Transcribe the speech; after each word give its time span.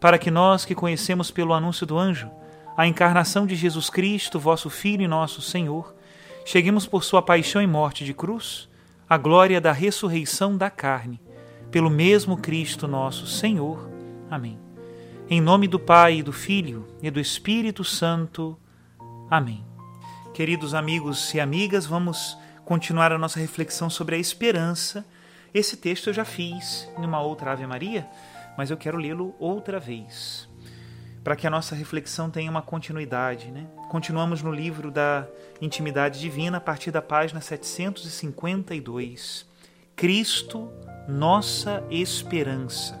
para 0.00 0.18
que 0.18 0.30
nós 0.30 0.64
que 0.64 0.74
conhecemos 0.74 1.30
pelo 1.30 1.52
anúncio 1.52 1.86
do 1.86 1.98
anjo 1.98 2.30
a 2.76 2.86
encarnação 2.86 3.44
de 3.46 3.56
Jesus 3.56 3.90
Cristo, 3.90 4.38
vosso 4.38 4.70
Filho 4.70 5.02
e 5.02 5.08
nosso 5.08 5.42
Senhor, 5.42 5.94
cheguemos 6.44 6.86
por 6.86 7.02
sua 7.02 7.20
paixão 7.20 7.60
e 7.60 7.66
morte 7.66 8.04
de 8.04 8.14
cruz 8.14 8.68
à 9.08 9.16
glória 9.16 9.60
da 9.60 9.72
ressurreição 9.72 10.56
da 10.56 10.70
carne, 10.70 11.20
pelo 11.70 11.90
mesmo 11.90 12.36
Cristo 12.36 12.86
nosso 12.86 13.26
Senhor. 13.26 13.90
Amém. 14.30 14.58
Em 15.28 15.40
nome 15.40 15.66
do 15.66 15.78
Pai, 15.78 16.22
do 16.22 16.32
Filho 16.32 16.86
e 17.02 17.10
do 17.10 17.18
Espírito 17.18 17.82
Santo. 17.82 18.56
Amém. 19.28 19.64
Queridos 20.32 20.72
amigos 20.72 21.34
e 21.34 21.40
amigas, 21.40 21.84
vamos 21.84 22.38
continuar 22.64 23.12
a 23.12 23.18
nossa 23.18 23.40
reflexão 23.40 23.90
sobre 23.90 24.14
a 24.14 24.18
esperança. 24.18 25.04
Esse 25.52 25.76
texto 25.76 26.10
eu 26.10 26.14
já 26.14 26.24
fiz 26.24 26.88
em 26.96 27.04
uma 27.04 27.20
outra 27.20 27.52
Ave 27.52 27.66
Maria, 27.66 28.06
mas 28.58 28.70
eu 28.72 28.76
quero 28.76 28.98
lê-lo 28.98 29.34
outra 29.38 29.78
vez, 29.78 30.48
para 31.22 31.36
que 31.36 31.46
a 31.46 31.50
nossa 31.50 31.76
reflexão 31.76 32.28
tenha 32.28 32.50
uma 32.50 32.60
continuidade. 32.60 33.52
Né? 33.52 33.68
Continuamos 33.88 34.42
no 34.42 34.50
livro 34.50 34.90
da 34.90 35.28
Intimidade 35.62 36.18
Divina, 36.18 36.58
a 36.58 36.60
partir 36.60 36.90
da 36.90 37.00
página 37.00 37.40
752. 37.40 39.46
Cristo, 39.94 40.72
nossa 41.08 41.84
esperança. 41.88 43.00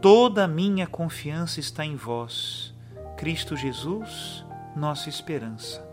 Toda 0.00 0.46
a 0.46 0.48
minha 0.48 0.88
confiança 0.88 1.60
está 1.60 1.84
em 1.84 1.94
vós, 1.94 2.74
Cristo 3.16 3.56
Jesus, 3.56 4.44
nossa 4.74 5.08
esperança. 5.08 5.88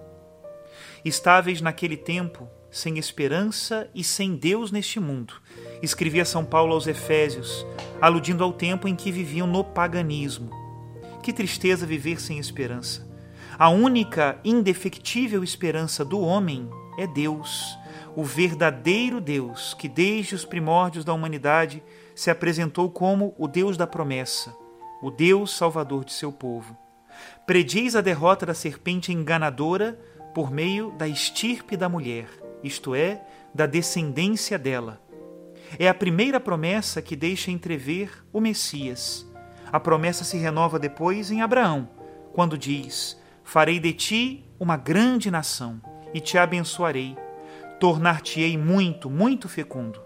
Estáveis 1.06 1.62
naquele 1.62 1.96
tempo, 1.96 2.50
sem 2.70 2.98
esperança 2.98 3.90
e 3.94 4.04
sem 4.04 4.36
Deus 4.36 4.72
neste 4.72 5.00
mundo, 5.00 5.34
escrevia 5.82 6.26
São 6.26 6.44
Paulo 6.44 6.74
aos 6.74 6.88
Efésios, 6.88 7.66
aludindo 8.02 8.44
ao 8.44 8.54
tempo 8.54 8.88
em 8.88 8.96
que 8.96 9.12
viviam 9.12 9.48
no 9.48 9.64
paganismo. 9.64 10.50
Que 11.24 11.34
tristeza 11.34 11.86
viver 11.86 12.22
sem 12.22 12.40
esperança. 12.40 13.08
A 13.58 13.70
única 13.70 14.40
indefectível 14.44 15.44
esperança 15.44 16.06
do 16.06 16.20
homem 16.20 16.70
é 16.98 17.08
Deus, 17.08 17.78
o 18.16 18.24
verdadeiro 18.24 19.20
Deus 19.20 19.74
que 19.74 19.88
desde 19.88 20.36
os 20.36 20.46
primórdios 20.46 21.04
da 21.04 21.14
humanidade 21.14 21.84
se 22.16 22.30
apresentou 22.32 22.90
como 22.90 23.36
o 23.38 23.48
Deus 23.48 23.78
da 23.78 23.86
promessa, 23.86 24.56
o 25.02 25.12
Deus 25.12 25.56
salvador 25.56 26.04
de 26.04 26.14
seu 26.14 26.32
povo. 26.32 26.78
Prediz 27.46 27.96
a 27.96 28.02
derrota 28.02 28.46
da 28.46 28.54
serpente 28.54 29.12
enganadora 29.12 30.00
por 30.34 30.52
meio 30.52 30.92
da 30.92 31.08
estirpe 31.08 31.78
da 31.78 31.90
mulher, 31.90 32.28
isto 32.64 32.96
é, 32.96 33.22
da 33.54 33.66
descendência 33.66 34.58
dela 34.58 35.02
é 35.78 35.90
a 35.90 35.94
primeira 35.94 36.40
promessa 36.40 37.02
que 37.02 37.16
deixa 37.16 37.52
entrever 37.52 38.24
o 38.32 38.40
Messias. 38.40 39.28
A 39.72 39.80
promessa 39.80 40.24
se 40.24 40.38
renova 40.38 40.80
depois 40.80 41.30
em 41.30 41.42
Abraão, 41.42 41.90
quando 42.34 42.58
diz: 42.58 43.20
Farei 43.44 43.80
de 43.80 43.94
ti 43.94 44.46
uma 44.60 44.78
grande 44.78 45.30
nação 45.30 45.82
e 46.14 46.20
te 46.20 46.38
abençoarei. 46.38 47.18
Tornar-te-ei 47.80 48.58
muito, 48.58 49.10
muito 49.10 49.50
fecundo. 49.50 50.02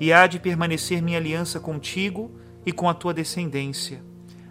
E 0.00 0.12
há 0.12 0.26
de 0.26 0.38
permanecer 0.38 1.00
minha 1.00 1.18
aliança 1.18 1.60
contigo 1.60 2.38
e 2.64 2.72
com 2.72 2.88
a 2.88 2.94
tua 2.94 3.14
descendência. 3.14 4.02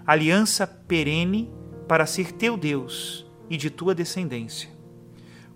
Aliança 0.07 0.65
perene 0.65 1.51
para 1.87 2.05
ser 2.05 2.31
teu 2.31 2.57
Deus 2.57 3.29
e 3.49 3.57
de 3.57 3.69
tua 3.69 3.93
descendência. 3.93 4.69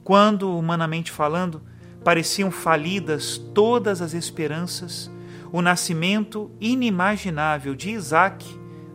Quando, 0.04 0.56
humanamente 0.56 1.12
falando, 1.12 1.64
pareciam 2.04 2.50
falidas 2.50 3.38
todas 3.38 4.02
as 4.02 4.14
esperanças, 4.14 5.12
o 5.52 5.62
nascimento 5.62 6.52
inimaginável 6.60 7.74
de 7.76 7.90
Isaac 7.92 8.46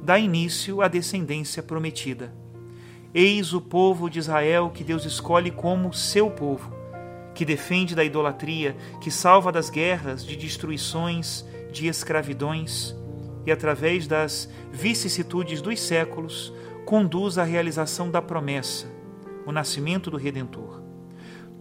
dá 0.03 0.19
início 0.19 0.81
à 0.81 0.88
descendência 0.88 1.62
prometida. 1.62 2.32
Eis 3.12 3.53
o 3.53 3.60
povo 3.60 4.09
de 4.09 4.19
Israel 4.19 4.70
que 4.72 4.84
Deus 4.84 5.04
escolhe 5.04 5.50
como 5.50 5.92
seu 5.92 6.31
povo, 6.31 6.72
que 7.34 7.44
defende 7.44 7.94
da 7.94 8.04
idolatria, 8.04 8.76
que 9.00 9.10
salva 9.10 9.50
das 9.50 9.71
guerras, 9.71 10.25
de 10.25 10.36
destruições, 10.36 11.44
de 11.72 11.88
escravidões, 11.88 12.94
e 13.47 13.50
através 13.50 14.06
das 14.06 14.48
vicissitudes 14.72 15.60
dos 15.60 15.81
séculos, 15.81 16.53
conduz 16.84 17.38
à 17.38 17.44
realização 17.44 18.10
da 18.10 18.22
promessa, 18.22 18.86
o 19.47 19.53
nascimento 19.53 20.10
do 20.10 20.16
Redentor. 20.16 20.84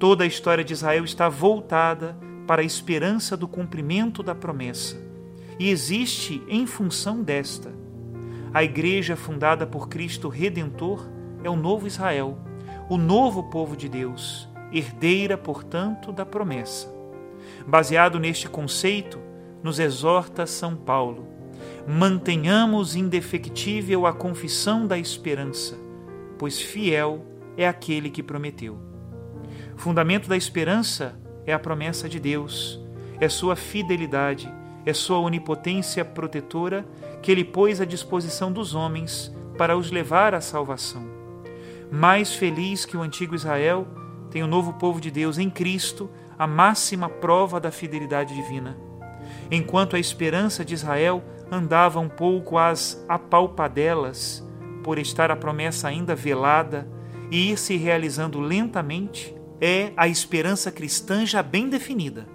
Toda 0.04 0.26
a 0.26 0.28
história 0.28 0.66
de 0.66 0.74
Israel 0.74 1.06
está 1.06 1.30
voltada 1.30 2.18
para 2.46 2.62
a 2.62 2.66
esperança 2.66 3.38
do 3.38 3.48
cumprimento 3.48 4.22
da 4.22 4.36
promessa 4.36 5.02
e 5.58 5.70
existe 5.70 6.44
em 6.50 6.68
função 6.68 7.24
desta. 7.24 7.72
A 8.54 8.66
igreja 8.66 9.16
fundada 9.16 9.66
por 9.66 9.88
Cristo 9.88 10.28
Redentor 10.28 11.10
é 11.42 11.50
o 11.50 11.56
novo 11.56 11.88
Israel, 11.88 12.38
o 12.90 12.98
novo 12.98 13.44
povo 13.44 13.78
de 13.78 13.88
Deus, 13.88 14.50
herdeira, 14.74 15.38
portanto, 15.38 16.12
da 16.12 16.26
promessa. 16.26 16.94
Baseado 17.66 18.20
neste 18.20 18.50
conceito, 18.50 19.18
nos 19.64 19.80
exorta 19.80 20.46
São 20.46 20.76
Paulo: 20.76 21.26
mantenhamos 21.88 22.94
indefectível 22.94 24.06
a 24.06 24.12
confissão 24.12 24.86
da 24.86 24.98
esperança, 24.98 25.78
pois 26.38 26.62
fiel 26.62 27.26
é 27.56 27.66
aquele 27.66 28.10
que 28.10 28.22
prometeu. 28.22 28.93
Fundamento 29.84 30.30
da 30.30 30.38
esperança 30.38 31.14
é 31.46 31.52
a 31.52 31.60
promessa 31.60 32.08
de 32.08 32.18
Deus, 32.18 32.80
é 33.20 33.28
sua 33.28 33.54
fidelidade, 33.54 34.50
é 34.86 34.94
sua 34.94 35.20
onipotência 35.20 36.06
protetora 36.06 36.86
que 37.22 37.30
ele 37.30 37.44
pôs 37.44 37.82
à 37.82 37.86
disposição 37.86 38.50
dos 38.50 38.74
homens 38.74 39.30
para 39.58 39.76
os 39.76 39.92
levar 39.92 40.34
à 40.34 40.40
salvação. 40.40 41.06
Mais 41.92 42.34
feliz 42.34 42.86
que 42.86 42.96
o 42.96 43.02
antigo 43.02 43.36
Israel, 43.36 43.86
tem 44.32 44.42
o 44.42 44.48
novo 44.48 44.72
povo 44.72 45.02
de 45.02 45.12
Deus 45.12 45.38
em 45.38 45.50
Cristo 45.50 46.10
a 46.40 46.48
máxima 46.48 47.10
prova 47.10 47.60
da 47.60 47.70
fidelidade 47.70 48.34
divina. 48.34 48.78
Enquanto 49.52 49.98
a 49.98 50.00
esperança 50.00 50.64
de 50.64 50.74
Israel 50.74 51.22
andava 51.52 52.00
um 52.00 52.08
pouco 52.08 52.58
às 52.58 53.04
apalpadelas, 53.10 54.48
por 54.82 54.98
estar 54.98 55.30
a 55.30 55.36
promessa 55.36 55.90
ainda 55.90 56.16
velada 56.16 56.88
e 57.30 57.52
ir 57.52 57.58
se 57.58 57.76
realizando 57.76 58.40
lentamente, 58.40 59.33
é 59.62 59.92
a 59.96 60.08
esperança 60.08 60.72
cristã 60.72 61.26
já 61.26 61.42
bem 61.42 61.70
definida, 61.70 62.28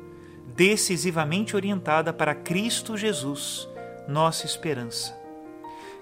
decisivamente 0.54 1.54
orientada 1.54 2.12
para 2.12 2.34
Cristo 2.34 2.96
Jesus, 2.96 3.68
nossa 4.08 4.46
esperança. 4.46 5.16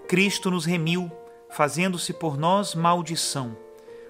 Cristo 0.09 0.51
nos 0.51 0.65
remiu, 0.65 1.11
fazendo-se 1.51 2.13
por 2.13 2.39
nós 2.39 2.75
maldição, 2.75 3.57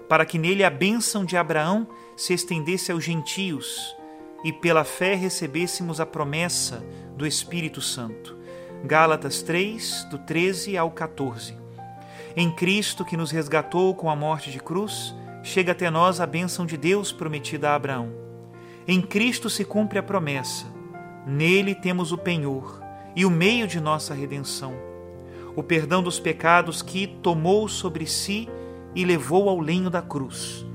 para 0.07 0.25
que 0.25 0.37
nele 0.37 0.63
a 0.63 0.69
bênção 0.69 1.25
de 1.25 1.35
Abraão 1.35 1.87
se 2.15 2.33
estendesse 2.33 2.91
aos 2.91 3.03
gentios 3.03 3.95
e 4.43 4.53
pela 4.53 4.83
fé 4.83 5.15
recebêssemos 5.15 5.99
a 5.99 6.05
promessa 6.05 6.85
do 7.15 7.25
Espírito 7.25 7.81
Santo. 7.81 8.37
Gálatas 8.85 9.41
3, 9.41 10.05
do 10.05 10.19
13 10.19 10.77
ao 10.77 10.91
14. 10.91 11.57
Em 12.35 12.51
Cristo, 12.51 13.03
que 13.03 13.17
nos 13.17 13.31
resgatou 13.31 13.95
com 13.95 14.09
a 14.09 14.15
morte 14.15 14.51
de 14.51 14.59
cruz, 14.59 15.15
chega 15.47 15.71
até 15.71 15.89
nós 15.89 16.19
a 16.19 16.27
bênção 16.27 16.65
de 16.65 16.75
Deus 16.75 17.13
prometida 17.13 17.69
a 17.69 17.75
Abraão. 17.75 18.11
Em 18.85 19.01
Cristo 19.01 19.49
se 19.49 19.63
cumpre 19.63 19.97
a 19.97 20.03
promessa. 20.03 20.65
Nele 21.25 21.73
temos 21.73 22.11
o 22.11 22.17
penhor 22.17 22.81
e 23.15 23.25
o 23.25 23.31
meio 23.31 23.65
de 23.65 23.79
nossa 23.79 24.13
redenção, 24.13 24.73
o 25.55 25.63
perdão 25.63 26.03
dos 26.03 26.19
pecados 26.19 26.81
que 26.81 27.07
tomou 27.07 27.69
sobre 27.69 28.05
si 28.05 28.49
e 28.93 29.05
levou 29.05 29.47
ao 29.47 29.59
lenho 29.59 29.89
da 29.89 30.01
cruz. 30.01 30.65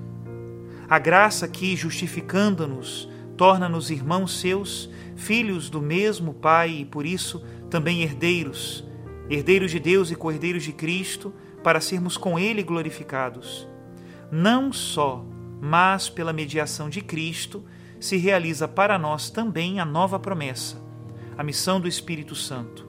A 0.89 0.99
graça 0.99 1.47
que, 1.47 1.77
justificando-nos, 1.77 3.09
torna-nos 3.37 3.91
irmãos 3.91 4.41
seus, 4.41 4.89
filhos 5.17 5.69
do 5.69 5.83
mesmo 5.83 6.33
Pai 6.33 6.71
e 6.71 6.85
por 6.87 7.05
isso 7.05 7.45
também 7.69 8.03
herdeiros, 8.03 8.85
herdeiros 9.29 9.71
de 9.71 9.79
Deus 9.79 10.11
e 10.11 10.17
cordeiros 10.17 10.65
de 10.65 10.73
Cristo, 10.73 11.33
para 11.63 11.81
sermos 11.81 12.17
com 12.17 12.39
Ele 12.39 12.63
glorificados. 12.63 13.71
Não 14.35 14.73
só, 14.73 15.23
mas 15.61 16.09
pela 16.09 16.33
mediação 16.33 16.89
de 16.89 17.03
Cristo, 17.03 17.63
se 18.01 18.17
realiza 18.17 18.67
para 18.67 18.99
nós 18.99 19.29
também 19.29 19.79
a 19.79 19.85
nova 19.85 20.19
promessa, 20.19 20.83
a 21.37 21.45
missão 21.45 21.79
do 21.79 21.87
Espírito 21.87 22.35
Santo. 22.35 22.89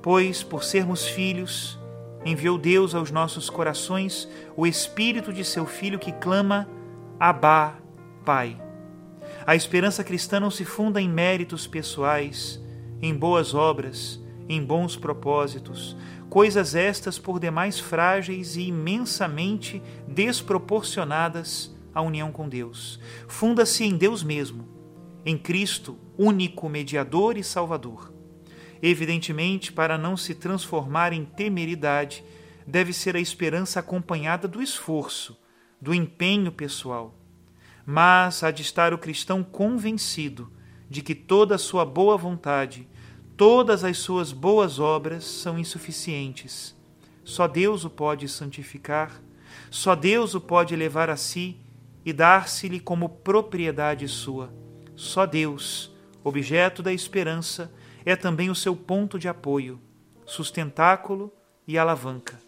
Pois, 0.00 0.44
por 0.44 0.62
sermos 0.62 1.04
filhos, 1.04 1.76
enviou 2.24 2.56
Deus 2.56 2.94
aos 2.94 3.10
nossos 3.10 3.50
corações 3.50 4.28
o 4.56 4.64
Espírito 4.64 5.32
de 5.32 5.44
seu 5.44 5.66
Filho 5.66 5.98
que 5.98 6.12
clama: 6.12 6.68
Abá, 7.18 7.78
Pai. 8.24 8.56
A 9.44 9.56
esperança 9.56 10.04
cristã 10.04 10.38
não 10.38 10.52
se 10.52 10.64
funda 10.64 11.00
em 11.00 11.08
méritos 11.08 11.66
pessoais, 11.66 12.62
em 13.02 13.12
boas 13.12 13.54
obras, 13.54 14.24
em 14.48 14.64
bons 14.64 14.96
propósitos, 14.96 15.96
coisas 16.28 16.74
estas 16.74 17.18
por 17.18 17.40
demais 17.40 17.78
frágeis 17.78 18.56
e 18.56 18.68
imensamente 18.68 19.82
desproporcionadas 20.06 21.74
à 21.94 22.00
união 22.00 22.30
com 22.30 22.48
Deus. 22.48 23.00
Funda-se 23.28 23.84
em 23.84 23.96
Deus 23.96 24.22
mesmo, 24.22 24.68
em 25.24 25.36
Cristo, 25.36 25.98
único 26.16 26.68
mediador 26.68 27.36
e 27.36 27.44
salvador. 27.44 28.12
Evidentemente, 28.82 29.72
para 29.72 29.96
não 29.96 30.16
se 30.16 30.34
transformar 30.34 31.12
em 31.12 31.24
temeridade, 31.24 32.22
deve 32.66 32.92
ser 32.92 33.16
a 33.16 33.20
esperança 33.20 33.80
acompanhada 33.80 34.46
do 34.46 34.62
esforço, 34.62 35.38
do 35.80 35.94
empenho 35.94 36.52
pessoal 36.52 37.16
mas 37.86 38.42
há 38.42 38.50
de 38.50 38.62
estar 38.62 38.92
o 38.92 38.98
cristão 38.98 39.44
convencido 39.44 40.52
de 40.90 41.02
que 41.02 41.14
toda 41.14 41.54
a 41.54 41.58
sua 41.58 41.84
boa 41.84 42.16
vontade, 42.16 42.88
todas 43.36 43.84
as 43.84 43.98
suas 43.98 44.32
boas 44.32 44.78
obras 44.78 45.24
são 45.24 45.58
insuficientes. 45.58 46.74
Só 47.24 47.46
Deus 47.46 47.84
o 47.84 47.90
pode 47.90 48.28
santificar, 48.28 49.20
só 49.70 49.94
Deus 49.94 50.34
o 50.34 50.40
pode 50.40 50.74
levar 50.74 51.10
a 51.10 51.16
si 51.16 51.56
e 52.04 52.12
dar-se-lhe 52.12 52.80
como 52.80 53.08
propriedade 53.08 54.06
sua. 54.08 54.52
Só 54.94 55.26
Deus, 55.26 55.92
objeto 56.22 56.82
da 56.82 56.92
esperança, 56.92 57.72
é 58.04 58.14
também 58.14 58.48
o 58.48 58.54
seu 58.54 58.76
ponto 58.76 59.18
de 59.18 59.28
apoio, 59.28 59.80
sustentáculo 60.24 61.32
e 61.66 61.76
alavanca. 61.76 62.40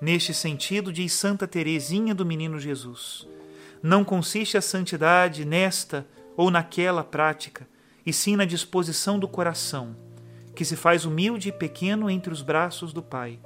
Neste 0.00 0.34
sentido, 0.34 0.92
diz 0.92 1.12
Santa 1.12 1.48
Teresinha 1.48 2.14
do 2.14 2.26
Menino 2.26 2.58
Jesus: 2.58 3.26
não 3.82 4.04
consiste 4.04 4.56
a 4.56 4.62
santidade 4.62 5.44
nesta 5.44 6.06
ou 6.36 6.50
naquela 6.50 7.04
prática, 7.04 7.68
e 8.04 8.12
sim 8.12 8.36
na 8.36 8.44
disposição 8.44 9.18
do 9.18 9.28
coração, 9.28 9.96
que 10.54 10.64
se 10.64 10.76
faz 10.76 11.04
humilde 11.04 11.48
e 11.48 11.52
pequeno 11.52 12.08
entre 12.08 12.32
os 12.32 12.42
braços 12.42 12.92
do 12.92 13.02
Pai, 13.02 13.38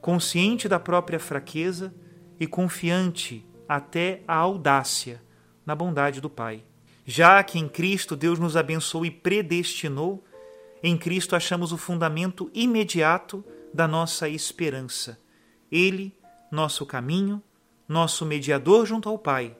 consciente 0.00 0.68
da 0.68 0.78
própria 0.78 1.18
fraqueza 1.18 1.94
e 2.38 2.46
confiante 2.46 3.46
até 3.68 4.22
a 4.26 4.34
audácia 4.34 5.22
na 5.64 5.74
bondade 5.74 6.20
do 6.20 6.28
Pai. 6.28 6.64
Já 7.04 7.42
que 7.42 7.58
em 7.58 7.68
Cristo 7.68 8.14
Deus 8.14 8.38
nos 8.38 8.56
abençoou 8.56 9.04
e 9.06 9.10
predestinou, 9.10 10.24
em 10.82 10.96
Cristo 10.96 11.36
achamos 11.36 11.72
o 11.72 11.78
fundamento 11.78 12.50
imediato 12.52 13.44
da 13.72 13.86
nossa 13.86 14.28
esperança. 14.28 15.18
Ele, 15.70 16.14
nosso 16.50 16.84
caminho, 16.84 17.42
nosso 17.88 18.26
mediador 18.26 18.84
junto 18.86 19.08
ao 19.08 19.18
Pai, 19.18 19.56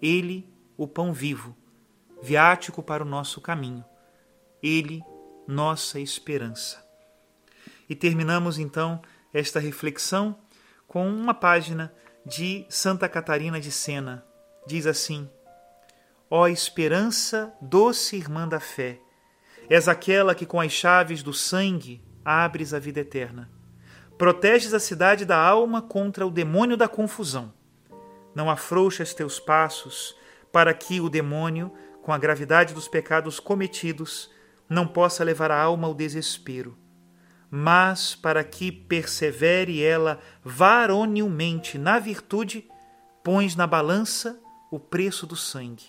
ele, 0.00 0.48
o 0.76 0.86
pão 0.86 1.12
vivo, 1.12 1.56
viático 2.22 2.82
para 2.82 3.02
o 3.02 3.06
nosso 3.06 3.40
caminho. 3.40 3.84
Ele, 4.62 5.02
nossa 5.46 5.98
esperança. 5.98 6.84
E 7.88 7.94
terminamos 7.94 8.58
então 8.58 9.00
esta 9.32 9.58
reflexão 9.58 10.38
com 10.86 11.08
uma 11.08 11.34
página 11.34 11.92
de 12.24 12.66
Santa 12.68 13.08
Catarina 13.08 13.60
de 13.60 13.70
Sena. 13.70 14.24
Diz 14.66 14.86
assim: 14.86 15.28
Ó 16.30 16.46
esperança, 16.46 17.52
doce 17.60 18.16
irmã 18.16 18.46
da 18.46 18.60
fé, 18.60 19.00
és 19.68 19.88
aquela 19.88 20.34
que 20.34 20.46
com 20.46 20.60
as 20.60 20.72
chaves 20.72 21.22
do 21.22 21.32
sangue 21.32 22.02
abres 22.24 22.74
a 22.74 22.78
vida 22.78 23.00
eterna. 23.00 23.50
Proteges 24.18 24.74
a 24.74 24.78
cidade 24.78 25.24
da 25.24 25.38
alma 25.38 25.80
contra 25.80 26.26
o 26.26 26.30
demônio 26.30 26.76
da 26.76 26.86
confusão 26.86 27.54
não 28.34 28.50
afrouxas 28.50 29.14
teus 29.14 29.38
passos, 29.38 30.16
para 30.52 30.72
que 30.74 31.00
o 31.00 31.08
demônio, 31.08 31.72
com 32.10 32.14
a 32.14 32.18
gravidade 32.18 32.74
dos 32.74 32.88
pecados 32.88 33.38
cometidos, 33.38 34.28
não 34.68 34.84
possa 34.84 35.22
levar 35.22 35.52
a 35.52 35.62
alma 35.62 35.86
ao 35.86 35.94
desespero, 35.94 36.76
mas 37.48 38.16
para 38.16 38.42
que 38.42 38.72
persevere 38.72 39.80
ela 39.80 40.18
varonilmente 40.42 41.78
na 41.78 42.00
virtude, 42.00 42.68
pões 43.22 43.54
na 43.54 43.64
balança 43.64 44.40
o 44.72 44.80
preço 44.80 45.24
do 45.24 45.36
sangue. 45.36 45.84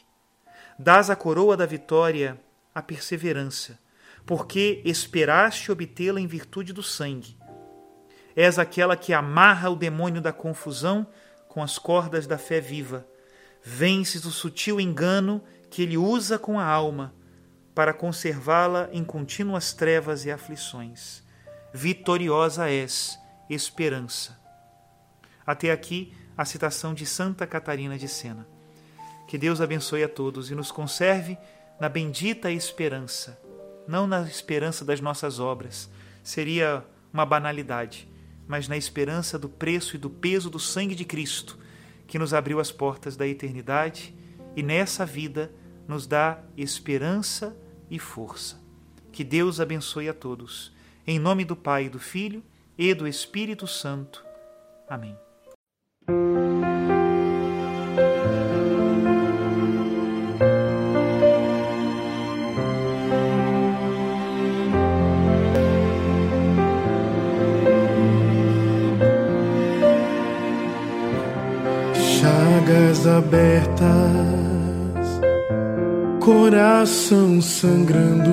Dás 0.78 1.10
a 1.10 1.16
coroa 1.16 1.58
da 1.58 1.66
vitória 1.66 2.40
à 2.76 2.84
perseverança, 2.84 3.80
porque 4.24 4.80
esperaste 4.86 5.72
obtê-la 5.72 6.22
em 6.22 6.28
virtude 6.28 6.72
do 6.72 6.84
sangue. 6.84 7.36
És 8.36 8.60
aquela 8.60 8.96
que 8.96 9.12
amarra 9.12 9.72
o 9.72 9.76
demônio 9.76 10.22
da 10.22 10.32
confusão 10.32 11.08
com 11.48 11.64
as 11.64 11.80
cordas 11.80 12.28
da 12.28 12.38
fé 12.38 12.62
viva, 12.62 13.08
vences 13.64 14.24
o 14.24 14.32
sutil 14.32 14.80
engano 14.80 15.44
que 15.72 15.82
ele 15.82 15.98
usa 15.98 16.38
com 16.38 16.60
a 16.60 16.66
alma 16.66 17.12
para 17.74 17.94
conservá-la 17.94 18.88
em 18.92 19.04
contínuas 19.04 19.74
trevas 19.74 20.24
e 20.26 20.32
aflições. 20.32 21.24
Vitoriosa 21.74 22.70
és, 22.70 23.18
esperança. 23.50 24.40
Até 25.44 25.72
aqui 25.72 26.14
a 26.38 26.46
citação 26.46 26.94
de 26.94 27.08
Santa 27.08 27.48
Catarina 27.48 27.98
de 27.98 28.08
Sena. 28.08 28.48
Que 29.28 29.36
Deus 29.36 29.60
abençoe 29.60 30.04
a 30.04 30.10
todos 30.10 30.52
e 30.52 30.56
nos 30.56 30.72
conserve 30.72 31.36
na 31.80 31.90
bendita 31.90 32.52
esperança, 32.52 33.42
não 33.88 34.06
na 34.06 34.22
esperança 34.22 34.86
das 34.86 35.02
nossas 35.02 35.40
obras, 35.40 35.90
seria 36.22 36.86
uma 37.12 37.26
banalidade 37.26 38.12
mas 38.52 38.68
na 38.68 38.76
esperança 38.76 39.40
do 39.40 39.48
preço 39.48 39.96
e 39.96 39.98
do 39.98 40.10
peso 40.10 40.50
do 40.50 40.60
sangue 40.60 40.94
de 40.94 41.06
Cristo, 41.06 41.58
que 42.06 42.20
nos 42.20 42.34
abriu 42.34 42.60
as 42.60 42.70
portas 42.70 43.16
da 43.16 43.26
eternidade 43.26 44.14
e 44.58 44.62
nessa 44.62 45.06
vida 45.06 45.50
nos 45.92 46.08
dá 46.08 46.40
esperança 46.56 47.54
e 47.90 48.00
força. 48.00 48.58
Que 49.12 49.26
Deus 49.26 49.60
abençoe 49.60 50.08
a 50.08 50.14
todos. 50.14 50.72
Em 51.06 51.20
nome 51.20 51.44
do 51.44 51.54
Pai, 51.54 51.90
do 51.90 52.00
Filho 52.00 52.42
e 52.78 52.94
do 52.94 53.06
Espírito 53.06 53.68
Santo. 53.68 54.24
Amém. 54.88 55.18
chagas 72.22 73.08
abertas, 73.08 74.61
coração 76.22 77.42
sangrando, 77.42 78.32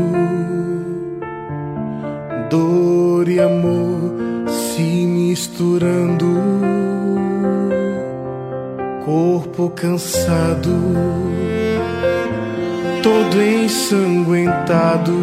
dor 2.51 3.27
e 3.27 3.41
amor 3.41 4.13
se 4.47 4.83
misturando, 4.83 6.27
corpo 9.07 9.71
cansado, 9.71 10.71
todo 13.03 13.43
ensanguentado, 13.43 15.15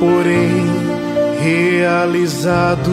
porém 0.00 0.64
realizado. 1.42 2.90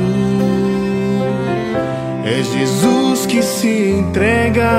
É 2.25 2.43
Jesus 2.43 3.25
que 3.25 3.41
se 3.41 3.91
entrega 3.99 4.69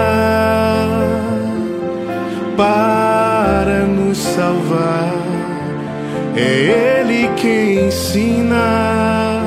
para 2.57 3.85
nos 3.87 4.19
salvar. 4.19 5.13
É 6.37 7.01
Ele 7.01 7.29
quem 7.37 7.87
ensina 7.87 9.43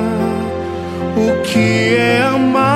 o 1.16 1.42
que 1.42 1.96
é 1.96 2.22
amar 2.22 2.66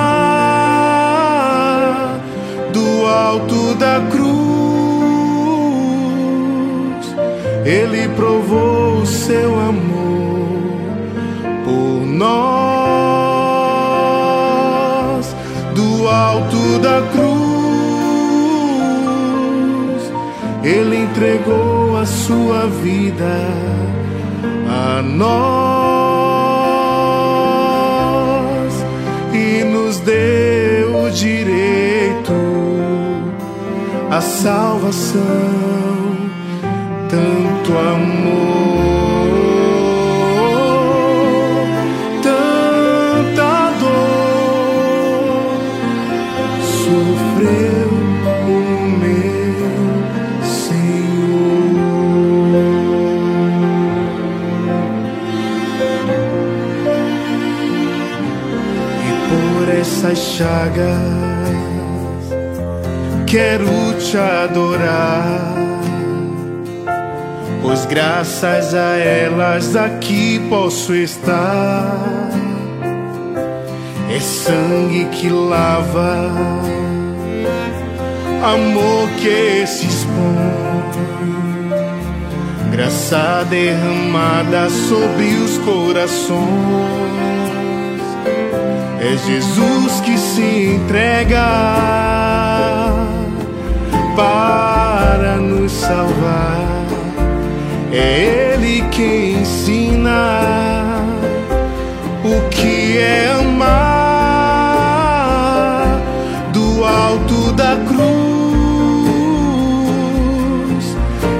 do 2.73 3.05
alto 3.05 3.75
da 3.75 4.01
cruz. 4.09 4.21
Ele 7.65 8.09
provou 8.09 9.01
o 9.01 9.05
seu 9.05 9.59
amor 9.59 10.81
por 11.63 12.05
nós 12.05 12.31
do 15.73 16.07
alto 16.07 16.79
da 16.79 17.01
cruz. 17.11 17.40
Ele 20.63 20.95
entregou 20.95 21.97
a 21.97 22.05
sua 22.05 22.67
vida 22.67 23.47
a 24.69 25.01
nós 25.01 25.31
e 29.33 29.63
nos 29.63 29.99
deu 30.01 31.05
o 31.05 31.09
direito 31.09 32.31
à 34.11 34.21
salvação. 34.21 35.21
Tanto 37.09 37.77
amor, 37.77 38.80
por 60.01 60.09
essas 60.09 60.17
chagas 60.17 60.97
quero 63.27 63.93
te 63.99 64.17
adorar 64.17 65.61
pois 67.61 67.85
graças 67.85 68.73
a 68.73 68.97
elas 68.97 69.75
aqui 69.75 70.41
posso 70.49 70.95
estar. 70.95 72.29
É 74.09 74.19
sangue 74.19 75.05
que 75.05 75.29
lava, 75.29 76.29
amor 78.43 79.09
que 79.21 79.65
se 79.65 79.85
expõe, 79.85 80.35
graça 82.71 83.45
derramada 83.49 84.69
sobre 84.69 85.35
os 85.35 85.57
corações. 85.59 87.40
É 89.03 89.17
Jesus 89.17 89.99
que 90.01 90.15
se 90.15 90.75
entrega 90.75 91.43
para 94.15 95.37
nos 95.37 95.71
salvar. 95.71 96.85
É 97.91 98.53
Ele 98.53 98.83
quem 98.91 99.41
ensina 99.41 101.03
o 102.23 102.47
que 102.49 102.99
é 102.99 103.31
amar 103.39 103.79
do 106.53 106.85
alto 106.85 107.51
da 107.53 107.77
cruz. 107.87 108.05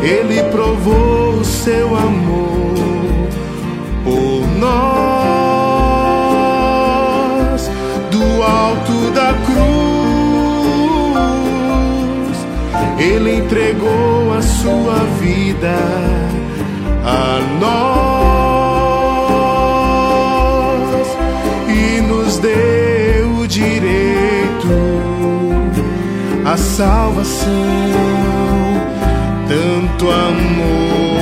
Ele 0.01 0.41
provou 0.49 1.35
o 1.35 1.45
seu 1.45 1.95
amor 1.95 2.50
Ele 13.13 13.35
entregou 13.35 14.33
a 14.33 14.41
sua 14.41 14.95
vida 15.19 15.75
a 17.03 17.39
nós 17.59 18.21
e 21.67 21.99
nos 22.01 22.37
deu 22.37 23.41
o 23.41 23.47
direito 23.47 24.69
à 26.45 26.55
salvação. 26.55 27.51
Tanto 29.49 30.09
amor, 30.09 31.19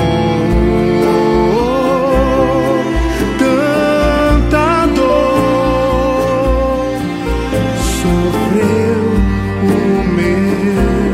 tanta 3.40 4.86
dor 4.94 5.40
sofreu 7.82 9.02
o 9.64 9.68
meu. 10.14 11.09